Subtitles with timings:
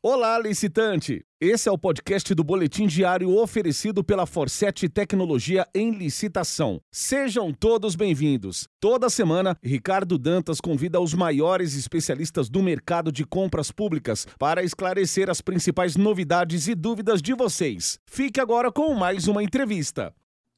[0.00, 1.26] Olá, licitante!
[1.40, 6.80] Esse é o podcast do Boletim Diário oferecido pela Forset Tecnologia em Licitação.
[6.88, 8.68] Sejam todos bem-vindos.
[8.78, 15.28] Toda semana, Ricardo Dantas convida os maiores especialistas do mercado de compras públicas para esclarecer
[15.28, 17.98] as principais novidades e dúvidas de vocês.
[18.06, 20.14] Fique agora com mais uma entrevista.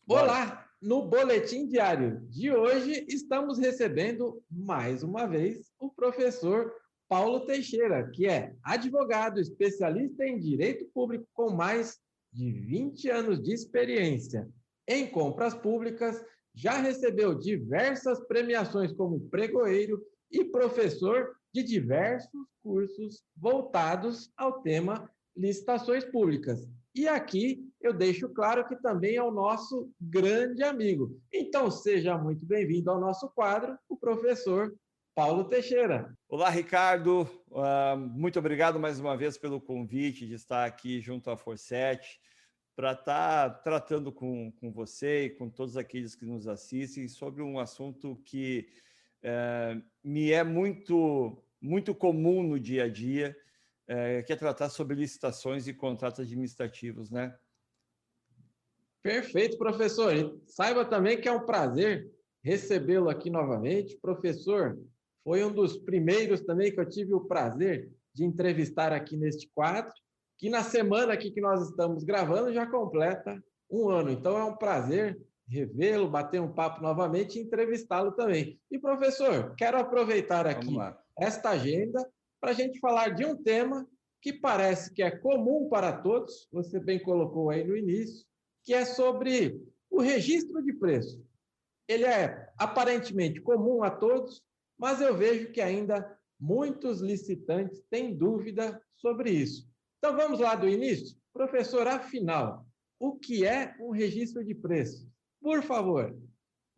[0.07, 0.67] Olá!
[0.83, 6.71] No Boletim Diário de hoje, estamos recebendo mais uma vez o professor
[7.11, 11.99] Paulo Teixeira, que é advogado, especialista em direito público com mais
[12.33, 14.49] de 20 anos de experiência
[14.87, 20.01] em compras públicas, já recebeu diversas premiações como pregoeiro
[20.31, 26.69] e professor de diversos cursos voltados ao tema licitações públicas.
[26.95, 31.21] E aqui eu deixo claro que também é o nosso grande amigo.
[31.33, 34.73] Então, seja muito bem-vindo ao nosso quadro, o professor
[35.15, 36.17] Paulo Teixeira.
[36.29, 37.23] Olá, Ricardo.
[37.51, 42.21] Uh, muito obrigado mais uma vez pelo convite de estar aqui junto à Forset
[42.77, 47.59] para estar tratando com, com você e com todos aqueles que nos assistem sobre um
[47.59, 48.69] assunto que
[49.25, 53.37] uh, me é muito, muito comum no dia a dia,
[53.89, 57.37] uh, que é tratar sobre licitações e contratos administrativos, né?
[59.03, 60.15] Perfeito, professor.
[60.15, 62.11] E saiba também que é um prazer
[62.43, 63.97] recebê-lo aqui novamente.
[63.97, 64.79] Professor,
[65.25, 69.93] foi um dos primeiros também que eu tive o prazer de entrevistar aqui neste quadro,
[70.39, 74.11] que na semana aqui que nós estamos gravando já completa um ano.
[74.11, 78.59] Então é um prazer revê-lo, bater um papo novamente e entrevistá-lo também.
[78.71, 80.77] E professor, quero aproveitar aqui
[81.19, 82.09] esta agenda
[82.41, 83.87] para a gente falar de um tema
[84.23, 88.25] que parece que é comum para todos, você bem colocou aí no início,
[88.63, 89.61] que é sobre
[89.91, 91.23] o registro de preço.
[91.89, 94.43] Ele é aparentemente comum a todos,
[94.81, 99.71] mas eu vejo que ainda muitos licitantes têm dúvida sobre isso.
[99.99, 101.19] Então vamos lá do início?
[101.35, 102.67] Professor, afinal,
[102.99, 105.07] o que é um registro de preço?
[105.39, 106.19] Por favor.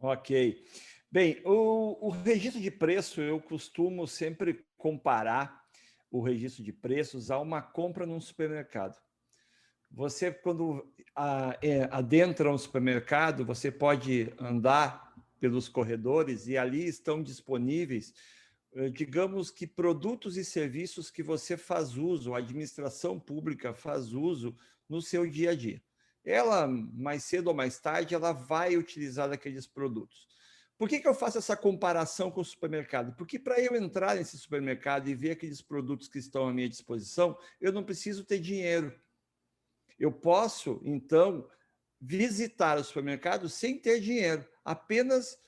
[0.00, 0.64] Ok.
[1.13, 5.63] Bem, o, o registro de preço eu costumo sempre comparar
[6.11, 9.01] o registro de preços a uma compra num supermercado.
[9.92, 15.11] Você, quando a, é, adentra um supermercado, você pode andar
[15.42, 18.14] pelos corredores e ali estão disponíveis,
[18.77, 24.57] eh, digamos que produtos e serviços que você faz uso, a administração pública faz uso
[24.89, 25.83] no seu dia a dia.
[26.25, 30.29] Ela, mais cedo ou mais tarde, ela vai utilizar aqueles produtos.
[30.79, 33.13] Por que, que eu faço essa comparação com o supermercado?
[33.17, 37.36] Porque para eu entrar nesse supermercado e ver aqueles produtos que estão à minha disposição,
[37.61, 38.95] eu não preciso ter dinheiro.
[39.98, 41.51] Eu posso, então,
[42.01, 45.39] visitar o supermercado sem ter dinheiro apenas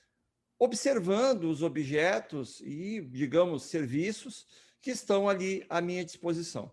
[0.57, 4.47] observando os objetos e, digamos, serviços
[4.81, 6.71] que estão ali à minha disposição.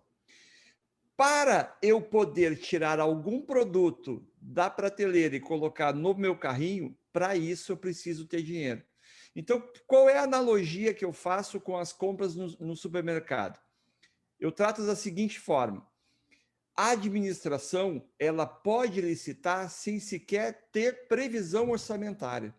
[1.16, 7.72] Para eu poder tirar algum produto da prateleira e colocar no meu carrinho, para isso
[7.72, 8.82] eu preciso ter dinheiro.
[9.34, 13.58] Então, qual é a analogia que eu faço com as compras no, no supermercado?
[14.38, 15.86] Eu trato da seguinte forma:
[16.76, 22.54] a administração ela pode licitar sem sequer ter previsão orçamentária.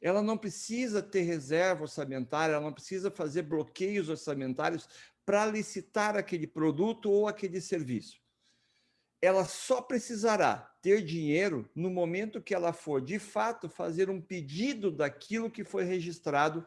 [0.00, 4.88] Ela não precisa ter reserva orçamentária, ela não precisa fazer bloqueios orçamentários
[5.26, 8.18] para licitar aquele produto ou aquele serviço.
[9.20, 14.92] Ela só precisará ter dinheiro no momento que ela for, de fato, fazer um pedido
[14.92, 16.64] daquilo que foi registrado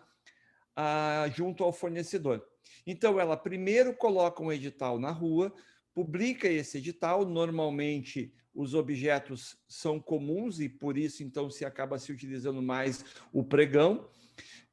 [0.76, 2.46] ah, junto ao fornecedor.
[2.86, 5.54] Então, ela primeiro coloca um edital na rua,
[5.94, 7.26] publica esse edital.
[7.26, 13.44] Normalmente, os objetos são comuns e por isso, então, se acaba se utilizando mais o
[13.44, 14.08] pregão.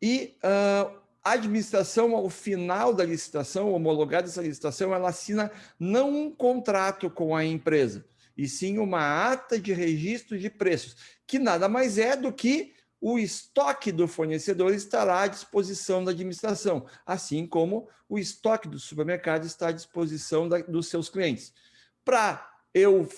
[0.01, 6.31] E uh, a administração, ao final da licitação, homologada essa licitação, ela assina não um
[6.31, 8.05] contrato com a empresa,
[8.37, 10.97] e sim uma ata de registro de preços,
[11.27, 16.87] que nada mais é do que o estoque do fornecedor estará à disposição da administração,
[17.07, 21.53] assim como o estoque do supermercado está à disposição da, dos seus clientes.
[22.05, 23.09] Para eu,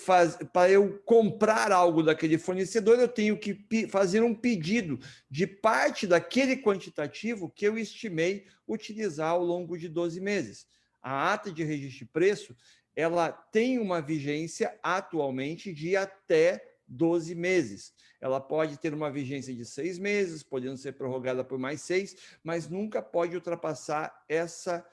[0.69, 7.49] eu comprar algo daquele fornecedor, eu tenho que fazer um pedido de parte daquele quantitativo
[7.49, 10.67] que eu estimei utilizar ao longo de 12 meses.
[11.01, 12.55] A ata de registro de preço
[12.95, 17.93] ela tem uma vigência atualmente de até 12 meses.
[18.19, 22.67] Ela pode ter uma vigência de seis meses, podendo ser prorrogada por mais seis, mas
[22.67, 24.85] nunca pode ultrapassar essa,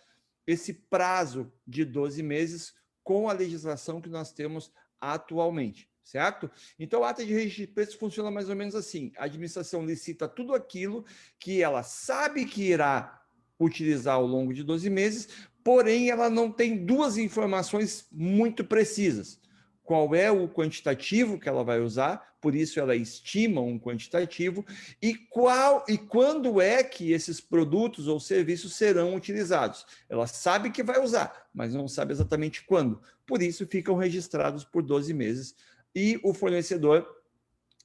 [0.46, 6.50] esse prazo de 12 meses com a legislação que nós temos atualmente, certo?
[6.78, 10.28] Então, a ata de registro de preços funciona mais ou menos assim: a administração licita
[10.28, 11.04] tudo aquilo
[11.38, 13.22] que ela sabe que irá
[13.58, 15.28] utilizar ao longo de 12 meses,
[15.64, 19.40] porém ela não tem duas informações muito precisas.
[19.88, 24.62] Qual é o quantitativo que ela vai usar, por isso ela estima um quantitativo,
[25.00, 29.86] e qual e quando é que esses produtos ou serviços serão utilizados.
[30.06, 33.00] Ela sabe que vai usar, mas não sabe exatamente quando.
[33.26, 35.54] Por isso ficam registrados por 12 meses
[35.94, 37.08] e o fornecedor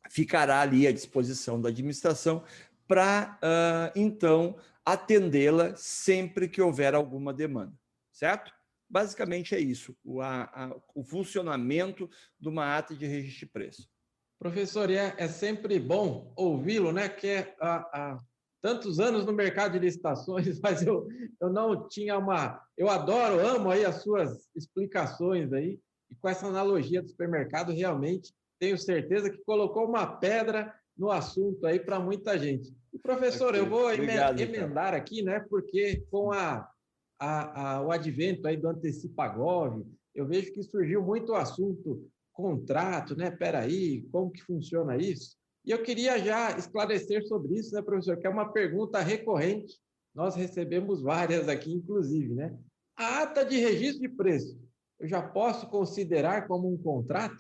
[0.10, 2.44] ficará ali à disposição da administração
[2.86, 7.72] para uh, então atendê-la sempre que houver alguma demanda,
[8.12, 8.54] certo?
[8.94, 12.08] Basicamente é isso, o, a, a, o funcionamento
[12.40, 13.90] de uma ata de registro de preço.
[14.38, 17.10] Professor, é, é sempre bom ouvi-lo, né?
[17.10, 18.20] Que é há,
[18.62, 21.08] tantos anos no mercado de licitações, mas eu,
[21.42, 22.62] eu não tinha uma.
[22.78, 25.80] Eu adoro, amo aí as suas explicações aí,
[26.12, 31.66] e com essa analogia do supermercado, realmente tenho certeza que colocou uma pedra no assunto
[31.66, 32.72] aí para muita gente.
[32.94, 33.60] E, professor, okay.
[33.60, 35.00] eu vou Obrigado, emendar então.
[35.00, 35.44] aqui, né?
[35.50, 36.72] Porque com a,
[37.20, 43.16] a, a, o advento aí do Antecipagov, eu vejo que surgiu muito o assunto contrato,
[43.16, 43.32] né?
[43.32, 45.38] Peraí, como que funciona isso?
[45.66, 48.18] E eu queria já esclarecer sobre isso, né, professor?
[48.18, 49.80] Que é uma pergunta recorrente.
[50.14, 52.58] Nós recebemos várias aqui, inclusive, né?
[52.96, 54.60] A ata de registro de preço,
[55.00, 57.38] eu já posso considerar como um contrato?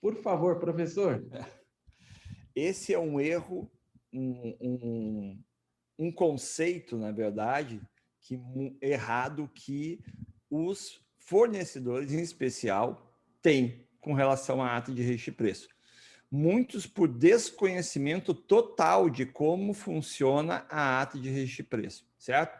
[0.00, 1.24] Por favor, professor.
[2.54, 3.70] Esse é um erro,
[4.12, 5.42] um, um,
[5.98, 7.80] um conceito, na verdade,
[8.22, 8.40] que
[8.80, 10.00] errado que
[10.48, 15.68] os fornecedores, em especial, têm com relação à ata de registro de preço.
[16.30, 22.58] Muitos por desconhecimento total de como funciona a ata de registro de preço, certo?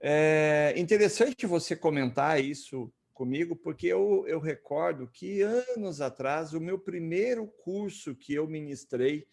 [0.00, 6.78] É interessante você comentar isso comigo, porque eu, eu recordo que anos atrás, o meu
[6.78, 9.26] primeiro curso que eu ministrei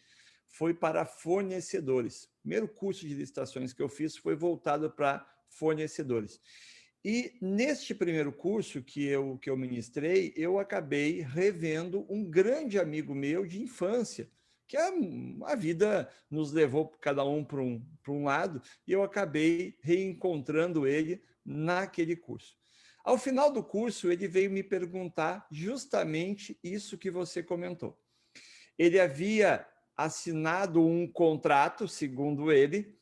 [0.48, 2.24] foi para fornecedores.
[2.24, 5.26] O primeiro curso de licitações que eu fiz foi voltado para
[5.58, 6.40] fornecedores.
[7.04, 13.16] E neste primeiro curso que eu, que eu ministrei, eu acabei revendo um grande amigo
[13.16, 14.30] meu de infância,
[14.68, 14.92] que a,
[15.46, 21.24] a vida nos levou cada um para um, um lado, e eu acabei reencontrando ele
[21.46, 22.58] naquele curso.
[23.06, 27.98] Ao final do curso, ele veio me perguntar justamente isso que você comentou.
[28.78, 29.66] Ele havia
[29.96, 32.97] assinado um contrato, segundo ele,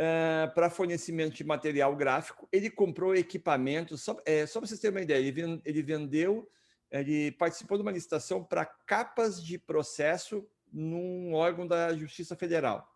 [0.00, 2.48] uh, para fornecimento de material gráfico.
[2.50, 6.50] Ele comprou equipamento, só, é, só para vocês terem uma ideia, ele, ele vendeu,
[6.90, 12.90] ele participou de uma licitação para capas de processo num órgão da Justiça Federal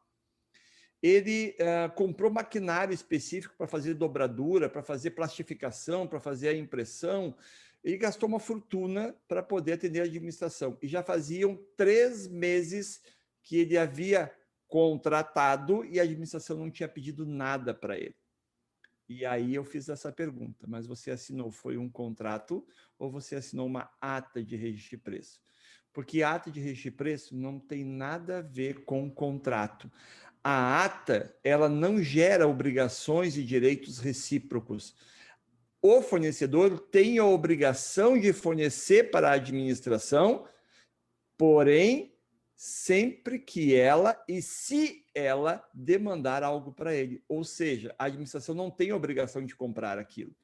[1.05, 7.37] ele uh, comprou maquinário específico para fazer dobradura, para fazer plastificação, para fazer a impressão.
[7.85, 10.79] Ele gastou uma fortuna para poder atender a administração.
[10.81, 13.03] E já faziam três meses
[13.43, 14.33] que ele havia
[14.69, 18.17] contratado e a administração não tinha pedido nada para ele.
[19.09, 22.67] E aí eu fiz essa pergunta: mas você assinou foi um contrato
[22.99, 25.41] ou você assinou uma ata de registro de preço?
[25.93, 29.91] Porque ata de registro de preço não tem nada a ver com contrato
[30.45, 34.95] a ata ela não gera obrigações e direitos recíprocos.
[35.81, 40.47] O fornecedor tem a obrigação de fornecer para a administração,
[41.39, 42.14] porém,
[42.57, 47.23] sempre que ela e se ela demandar algo para ele.
[47.29, 50.35] Ou seja, a administração não tem obrigação de comprar aquilo.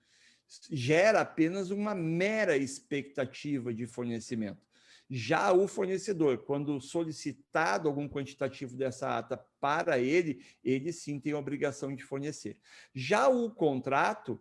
[0.71, 4.67] Gera apenas uma mera expectativa de fornecimento.
[5.13, 11.93] Já o fornecedor, quando solicitado algum quantitativo dessa ata para ele, ele sim tem obrigação
[11.93, 12.57] de fornecer.
[12.95, 14.41] Já o contrato,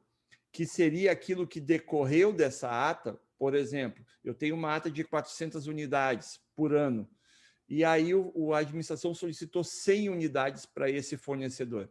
[0.52, 5.66] que seria aquilo que decorreu dessa ata, por exemplo, eu tenho uma ata de 400
[5.66, 7.10] unidades por ano,
[7.70, 11.90] e aí o, o a administração solicitou 100 unidades para esse fornecedor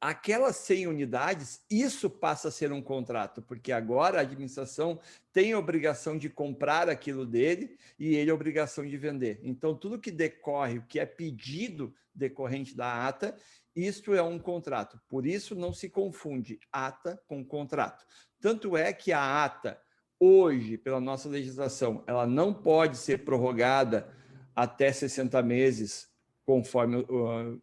[0.00, 4.98] aquelas 100 unidades, isso passa a ser um contrato, porque agora a administração
[5.32, 9.40] tem a obrigação de comprar aquilo dele e ele a obrigação de vender.
[9.42, 13.36] Então, tudo que decorre, o que é pedido decorrente da ata,
[13.76, 14.98] isto é um contrato.
[15.06, 18.04] Por isso, não se confunde ata com contrato.
[18.40, 19.80] Tanto é que a ata,
[20.18, 24.10] hoje, pela nossa legislação, ela não pode ser prorrogada
[24.54, 26.08] até 60 meses,
[26.44, 27.04] conforme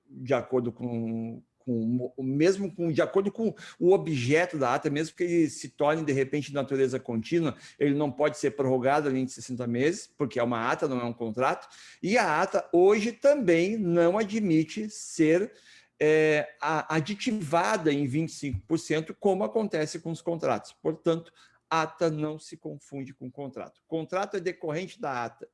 [0.10, 5.24] de acordo com, com, mesmo com, de acordo com o objeto da ata, mesmo que
[5.24, 9.34] ele se torne de repente de natureza contínua, ele não pode ser prorrogado além de
[9.34, 11.68] 60 meses, porque é uma ata, não é um contrato,
[12.02, 15.52] e a ata hoje também não admite ser
[16.00, 20.74] é, aditivada em 25%, como acontece com os contratos.
[20.82, 21.34] Portanto,
[21.70, 23.82] ata não se confunde com contrato.
[23.88, 25.48] Contrato é decorrente da ata,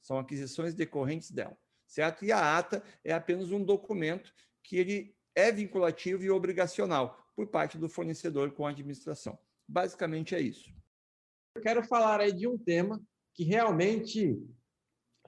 [0.00, 2.24] são aquisições decorrentes dela, certo?
[2.24, 7.24] E a ata é apenas um documento que ele é vinculativo e obrigacional.
[7.36, 9.38] por parte do fornecedor com a administração.
[9.68, 10.74] Basicamente é isso.
[11.54, 13.00] Eu quero falar aí de um tema
[13.32, 14.36] que realmente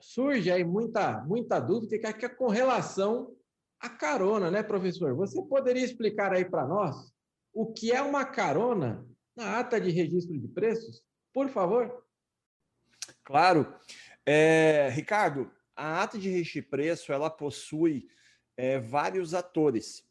[0.01, 3.33] surge aí muita, muita dúvida, que é com relação
[3.79, 5.15] à carona, né, professor?
[5.15, 7.13] Você poderia explicar aí para nós
[7.53, 11.01] o que é uma carona na ata de registro de preços,
[11.33, 12.05] por favor?
[13.23, 13.73] Claro.
[14.25, 18.07] É, Ricardo, a ata de registro preço ela possui
[18.55, 20.03] é, vários atores.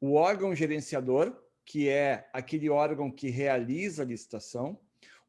[0.00, 4.80] O órgão gerenciador, que é aquele órgão que realiza a licitação,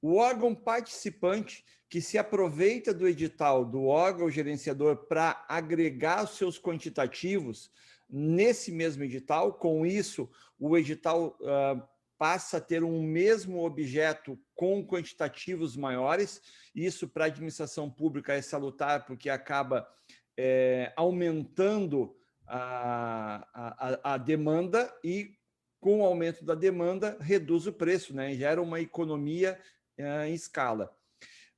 [0.01, 6.57] o órgão participante, que se aproveita do edital do órgão gerenciador para agregar os seus
[6.57, 7.69] quantitativos
[8.09, 9.53] nesse mesmo edital.
[9.53, 11.83] Com isso, o edital uh,
[12.21, 16.39] passa a ter um mesmo objeto com quantitativos maiores.
[16.75, 19.91] Isso, para a administração pública, é salutar, porque acaba
[20.37, 25.35] é, aumentando a, a, a demanda e,
[25.79, 28.35] com o aumento da demanda, reduz o preço, né?
[28.35, 29.59] gera uma economia
[29.97, 30.95] uh, em escala.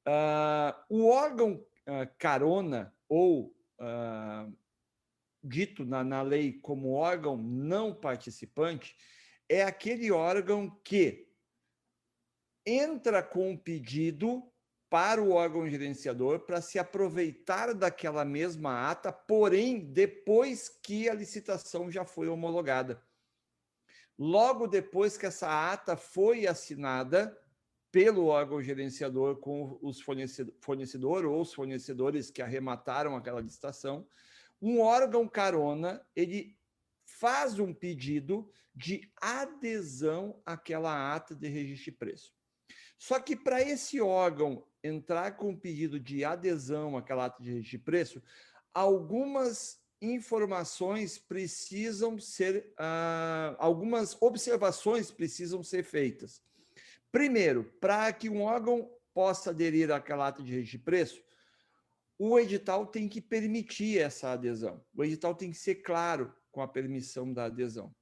[0.07, 3.53] Uh, o órgão uh, carona, ou
[5.43, 8.95] dito na, na lei como órgão não participante,
[9.49, 11.27] é aquele órgão que
[12.65, 14.43] entra com um pedido
[14.89, 21.89] para o órgão gerenciador para se aproveitar daquela mesma ata, porém depois que a licitação
[21.91, 23.03] já foi homologada.
[24.17, 27.35] Logo depois que essa ata foi assinada,
[27.93, 34.07] pelo órgão gerenciador com os fornecedor, fornecedor ou os fornecedores que arremataram aquela licitação,
[34.59, 36.57] um órgão carona ele
[37.23, 42.33] faz um pedido de adesão àquela ata de registro de preço.
[42.97, 47.77] Só que para esse órgão entrar com um pedido de adesão àquela ata de registro
[47.77, 48.23] de preço,
[48.73, 56.43] algumas informações precisam ser, uh, algumas observações precisam ser feitas.
[57.09, 61.23] Primeiro, para que um órgão possa aderir àquela ata de registro de preço,
[62.19, 64.83] o edital tem que permitir essa adesão.
[64.93, 67.93] O edital tem que ser claro com a permissão da adesão.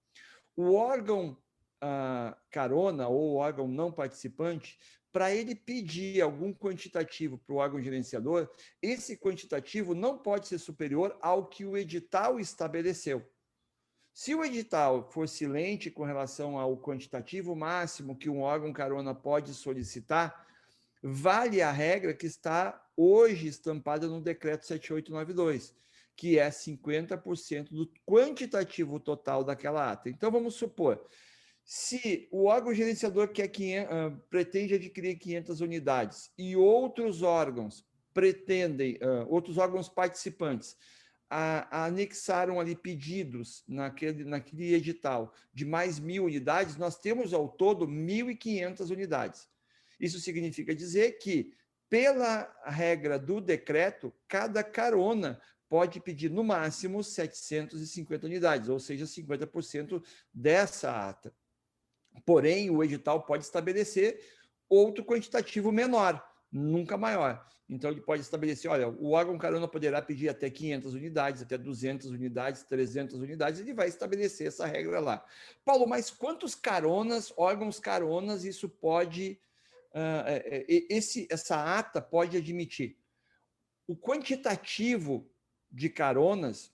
[0.56, 1.36] O órgão
[1.82, 4.78] ah, carona ou órgão não participante,
[5.12, 8.50] para ele pedir algum quantitativo para o órgão gerenciador,
[8.82, 13.28] esse quantitativo não pode ser superior ao que o edital estabeleceu.
[14.14, 19.54] Se o edital for silente com relação ao quantitativo máximo que um órgão carona pode
[19.54, 20.48] solicitar,
[21.02, 25.74] vale a regra que está hoje estampada no decreto 7892,
[26.16, 30.10] que é 50% do quantitativo total daquela ata.
[30.10, 31.04] Então vamos supor,
[31.64, 38.96] se o órgão gerenciador quer 500, uh, pretende adquirir 500 unidades e outros órgãos pretendem,
[38.96, 40.76] uh, outros órgãos participantes
[41.32, 47.48] a, a anexaram ali pedidos naquele, naquele edital de mais mil unidades, nós temos ao
[47.48, 49.48] todo 1.500 unidades.
[49.98, 51.54] Isso significa dizer que,
[51.90, 55.42] pela regra do decreto, cada carona
[55.72, 61.34] pode pedir no máximo 750 unidades, ou seja, 50% dessa ata.
[62.26, 64.20] Porém, o edital pode estabelecer
[64.68, 67.48] outro quantitativo menor, nunca maior.
[67.70, 72.08] Então, ele pode estabelecer, olha, o órgão carona poderá pedir até 500 unidades, até 200
[72.08, 75.26] unidades, 300 unidades, ele vai estabelecer essa regra lá.
[75.64, 79.40] Paulo, mas quantos caronas, órgãos caronas, isso pode,
[79.92, 82.98] uh, esse, essa ata pode admitir?
[83.88, 85.31] O quantitativo
[85.72, 86.72] de caronas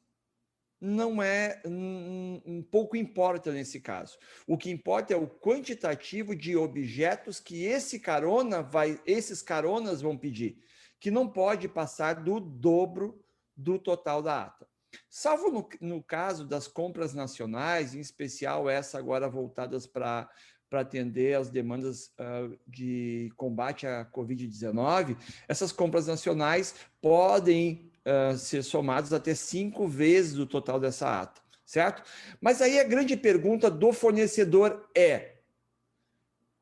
[0.80, 4.18] não é um, pouco importa nesse caso.
[4.46, 10.16] O que importa é o quantitativo de objetos que esse carona vai, esses caronas vão
[10.16, 10.60] pedir,
[11.00, 13.24] que não pode passar do dobro
[13.56, 14.68] do total da ata.
[15.10, 20.30] Salvo no, no caso das compras nacionais, em especial essa agora voltadas para
[20.70, 28.64] para atender as demandas uh, de combate à Covid-19, essas compras nacionais podem uh, ser
[28.64, 32.04] somados até cinco vezes o total dessa ata, certo?
[32.40, 35.36] Mas aí a grande pergunta do fornecedor é: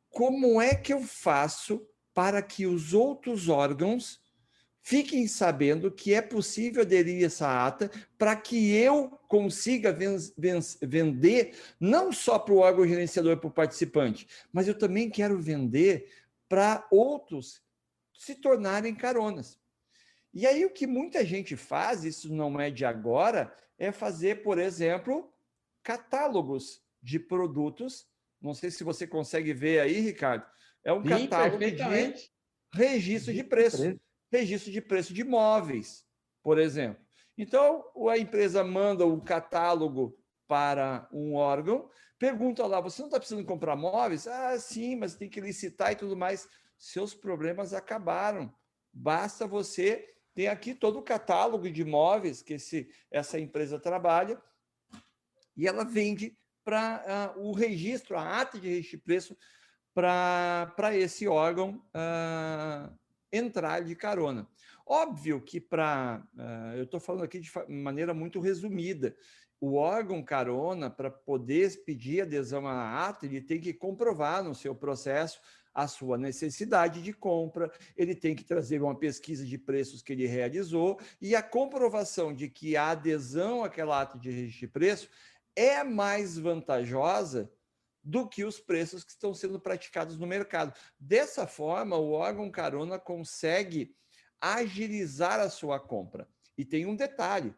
[0.09, 4.19] como é que eu faço para que os outros órgãos
[4.81, 11.57] fiquem sabendo que é possível aderir essa ata para que eu consiga ven ven vender
[11.79, 16.07] não só para o órgão gerenciador para o participante, mas eu também quero vender
[16.47, 17.61] para outros
[18.13, 19.59] se tornarem caronas.
[20.35, 24.59] E aí o que muita gente faz, isso não é de agora, é fazer, por
[24.59, 25.33] exemplo,
[25.81, 28.05] catálogos de produtos.
[28.41, 30.45] Não sei se você consegue ver aí, Ricardo.
[30.83, 32.13] É um Sim, catálogo de
[32.73, 33.97] registro de preço.
[34.29, 36.05] Registro de preço de imóveis,
[36.43, 37.01] por exemplo.
[37.37, 41.89] Então, a empresa manda o catálogo para um órgão,
[42.19, 44.27] pergunta lá: você não está precisando comprar móveis?
[44.27, 46.45] Ah, sim, mas tem que licitar e tudo mais.
[46.77, 48.53] Seus problemas acabaram.
[48.91, 54.39] Basta você ter aqui todo o catálogo de móveis que esse, essa empresa trabalha
[55.55, 59.37] e ela vende para uh, o registro, a ata de registro de preço
[59.93, 62.93] para esse órgão uh,
[63.31, 64.45] entrar de carona.
[64.85, 66.21] Óbvio que para.
[66.35, 69.15] Uh, eu estou falando aqui de maneira muito resumida.
[69.61, 74.75] O órgão carona, para poder pedir adesão à ata, ele tem que comprovar no seu
[74.75, 75.39] processo
[75.75, 80.25] a sua necessidade de compra, ele tem que trazer uma pesquisa de preços que ele
[80.25, 85.09] realizou e a comprovação de que a adesão àquela ata de registro de preço
[85.53, 87.51] é mais vantajosa
[88.01, 90.73] do que os preços que estão sendo praticados no mercado.
[90.97, 93.93] Dessa forma, o órgão carona consegue
[94.39, 96.27] agilizar a sua compra.
[96.57, 97.53] E tem um detalhe: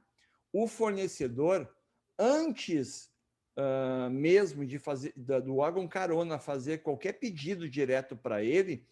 [0.51, 1.69] o fornecedor,
[2.17, 3.11] antes
[3.57, 8.85] uh, mesmo de fazer do órgão carona fazer qualquer pedido direto para ele,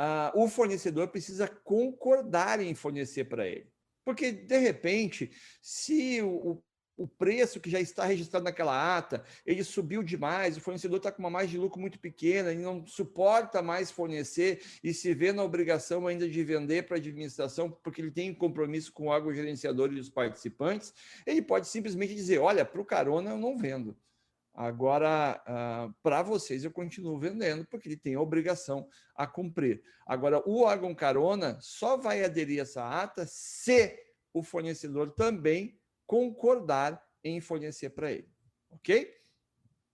[0.00, 3.70] uh, o fornecedor precisa concordar em fornecer para ele.
[4.04, 5.30] Porque, de repente,
[5.60, 6.62] se o,
[6.98, 11.20] o preço que já está registrado naquela ata, ele subiu demais, o fornecedor está com
[11.20, 15.44] uma margem de lucro muito pequena, e não suporta mais fornecer e se vê na
[15.44, 19.92] obrigação ainda de vender para a administração, porque ele tem compromisso com o órgão gerenciador
[19.92, 20.92] e os participantes,
[21.24, 23.96] ele pode simplesmente dizer, olha, para o carona eu não vendo.
[24.52, 29.84] Agora, uh, para vocês eu continuo vendendo, porque ele tem a obrigação a cumprir.
[30.04, 33.96] Agora, o órgão carona só vai aderir a essa ata se
[34.34, 35.78] o fornecedor também
[36.08, 38.28] concordar em fornecer para ele.
[38.70, 39.14] Ok?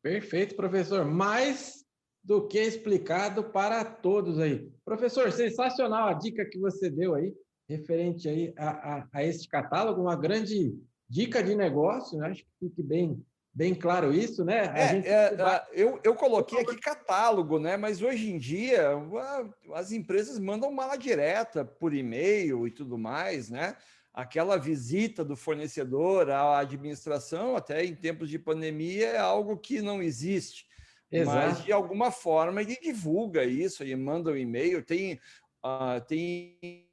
[0.00, 1.04] Perfeito, professor.
[1.04, 1.84] Mais
[2.22, 4.70] do que explicado para todos aí.
[4.84, 7.34] Professor, sensacional a dica que você deu aí,
[7.68, 10.74] referente aí a, a, a este catálogo, uma grande
[11.08, 12.28] dica de negócio, né?
[12.28, 14.72] acho que fique bem, bem claro isso, né?
[14.74, 15.08] É, gente...
[15.08, 17.76] é, eu, eu coloquei aqui catálogo, né?
[17.76, 18.90] Mas hoje em dia
[19.74, 23.76] as empresas mandam mala direta por e-mail e tudo mais, né?
[24.14, 30.00] Aquela visita do fornecedor à administração, até em tempos de pandemia, é algo que não
[30.00, 30.66] existe.
[31.10, 31.36] Exato.
[31.36, 34.84] Mas, de alguma forma, ele divulga isso, ele manda um e-mail.
[34.84, 35.20] Tem,
[35.64, 36.88] uh, tem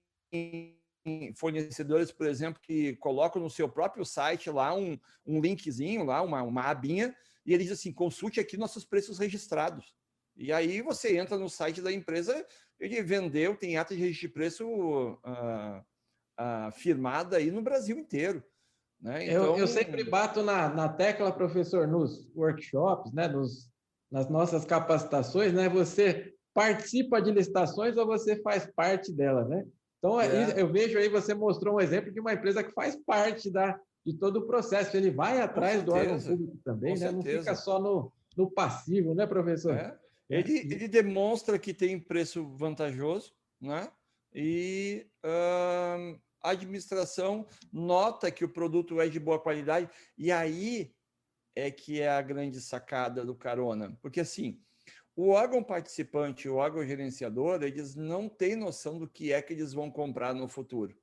[1.35, 6.41] fornecedores, por exemplo, que colocam no seu próprio site lá um, um linkzinho, lá uma,
[6.41, 9.93] uma abinha, e ele diz assim: consulte aqui nossos preços registrados.
[10.35, 12.45] E aí você entra no site da empresa,
[12.79, 15.85] ele vendeu, tem ata de registro de preço uh,
[16.73, 18.43] firmada aí no Brasil inteiro.
[19.01, 19.25] Né?
[19.25, 19.45] Então...
[19.45, 23.27] Eu, eu sempre bato na, na tecla, professor, nos workshops, né?
[23.27, 23.69] Nos,
[24.11, 25.67] nas nossas capacitações, né?
[25.69, 29.65] Você participa de licitações ou você faz parte delas, né?
[29.97, 30.59] Então, é.
[30.59, 34.17] eu vejo aí, você mostrou um exemplo de uma empresa que faz parte da, de
[34.17, 34.97] todo o processo.
[34.97, 37.11] Ele vai atrás do órgão público também, né?
[37.11, 39.75] Não fica só no, no passivo, né, professor?
[39.75, 39.95] É.
[40.29, 43.89] Ele, ele demonstra que tem preço vantajoso, né?
[44.33, 50.93] E uh, a administração nota que o produto é de boa qualidade, e aí
[51.55, 53.97] é que é a grande sacada do carona.
[54.01, 54.61] Porque assim,
[55.15, 59.73] o órgão participante, o órgão gerenciador, eles não têm noção do que é que eles
[59.73, 60.97] vão comprar no futuro,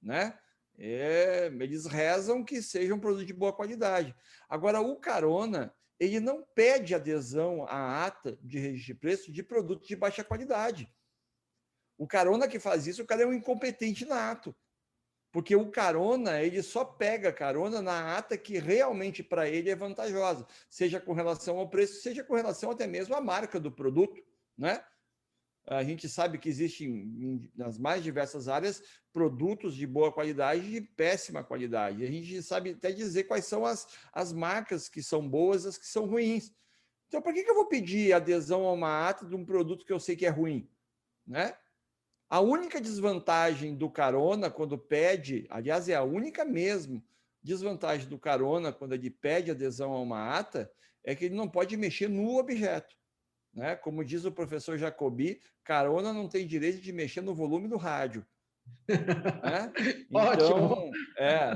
[0.00, 0.38] né?
[0.78, 4.14] É, eles rezam que seja um produto de boa qualidade.
[4.48, 9.86] Agora, o carona, ele não pede adesão à ata de registro de preço de produto
[9.86, 10.92] de baixa qualidade.
[11.96, 14.56] O carona que faz isso, o cara é um incompetente nato.
[15.32, 20.46] Porque o carona, ele só pega carona na ata que realmente para ele é vantajosa,
[20.68, 24.22] seja com relação ao preço, seja com relação até mesmo à marca do produto,
[24.56, 24.84] né?
[25.66, 30.80] A gente sabe que existem nas mais diversas áreas produtos de boa qualidade e de
[30.80, 32.04] péssima qualidade.
[32.04, 35.86] A gente sabe até dizer quais são as, as marcas que são boas as que
[35.86, 36.52] são ruins.
[37.06, 39.92] Então, por que, que eu vou pedir adesão a uma ata de um produto que
[39.92, 40.68] eu sei que é ruim?
[41.26, 41.56] Né?
[42.32, 47.04] A única desvantagem do carona quando pede, aliás, é a única mesmo
[47.42, 50.72] desvantagem do carona quando ele pede adesão a uma ata,
[51.04, 52.96] é que ele não pode mexer no objeto.
[53.52, 53.76] Né?
[53.76, 58.24] Como diz o professor Jacobi, carona não tem direito de mexer no volume do rádio.
[58.88, 59.70] né?
[60.10, 61.50] Então, é,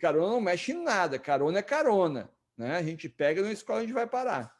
[0.00, 2.30] carona não mexe em nada, carona é carona.
[2.56, 2.76] Né?
[2.76, 4.50] A gente pega na escola, a gente vai parar.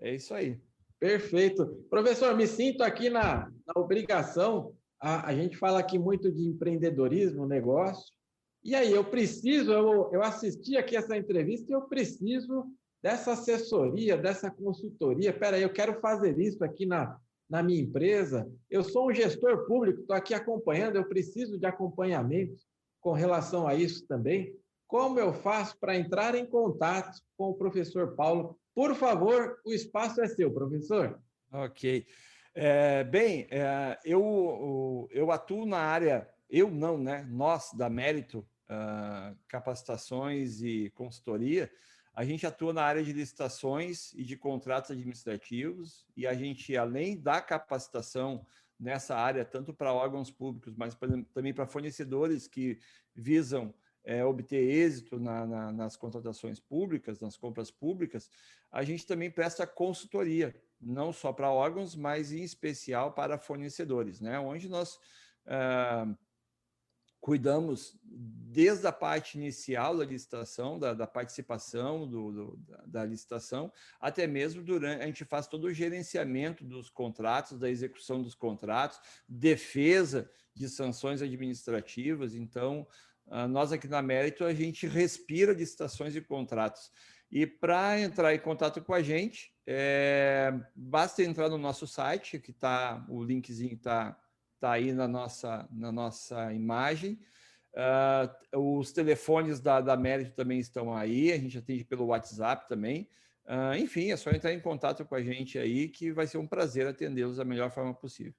[0.00, 0.58] É isso aí.
[0.98, 1.66] Perfeito.
[1.90, 7.46] Professor, me sinto aqui na, na obrigação a, a gente fala aqui muito de empreendedorismo,
[7.46, 8.12] negócio.
[8.64, 12.66] E aí, eu preciso, eu, eu assisti aqui essa entrevista e eu preciso
[13.02, 15.30] dessa assessoria, dessa consultoria.
[15.30, 17.16] Espera aí, eu quero fazer isso aqui na,
[17.48, 18.50] na minha empresa.
[18.68, 22.60] Eu sou um gestor público, estou aqui acompanhando, eu preciso de acompanhamento
[23.00, 24.54] com relação a isso também.
[24.86, 28.58] como eu faço para entrar em contato com o professor Paulo?
[28.74, 31.20] Por favor, o espaço é seu, professor.
[31.52, 32.06] Ok.
[32.60, 37.24] É, bem, é, eu, eu atuo na área, eu não, né?
[37.30, 41.70] Nós, da Mérito, uh, Capacitações e Consultoria,
[42.12, 47.16] a gente atua na área de licitações e de contratos administrativos, e a gente, além
[47.16, 48.44] da capacitação
[48.76, 50.96] nessa área, tanto para órgãos públicos, mas
[51.32, 52.80] também para fornecedores que
[53.14, 58.28] visam é, obter êxito na, na, nas contratações públicas, nas compras públicas,
[58.72, 64.38] a gente também presta consultoria, não só para órgãos, mas em especial para fornecedores, né?
[64.38, 64.98] onde nós
[65.46, 66.06] ah,
[67.20, 73.72] cuidamos desde a parte inicial da licitação, da, da participação do, do, da, da, licitação,
[74.00, 79.00] até mesmo durante a gente faz todo o gerenciamento dos contratos, da execução dos contratos,
[79.28, 82.34] defesa de sanções administrativas.
[82.34, 82.86] Então,
[83.26, 86.90] ah, nós aqui na Mérito a gente respira licitações e contratos.
[87.30, 92.50] E para entrar em contato com a gente, é, basta entrar no nosso site, que
[92.50, 94.18] está o linkzinho está
[94.58, 97.18] está aí na nossa, na nossa imagem.
[98.52, 103.08] Uh, os telefones da, da Mérito também estão aí, a gente atende pelo WhatsApp também.
[103.46, 106.46] Uh, enfim, é só entrar em contato com a gente aí, que vai ser um
[106.46, 108.34] prazer atendê-los da melhor forma possível.